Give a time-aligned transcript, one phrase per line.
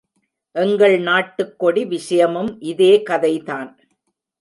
[0.55, 3.71] எங்கள் நாட்டுக் கொடி விஷயமும் இதே கதை தான்!